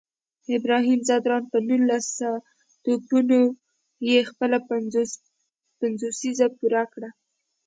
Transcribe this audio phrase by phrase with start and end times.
[0.57, 2.07] ابراهیم ځدراڼ په نولس
[2.83, 3.41] توپونو
[4.09, 4.57] یې خپله
[5.81, 7.09] پنځوسیزه پوره کړه